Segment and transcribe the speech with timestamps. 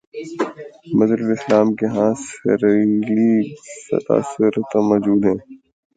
[0.97, 3.31] مظہر الاسلام کے ہاں سرئیلی
[4.05, 5.39] تاثرات موجود ہیں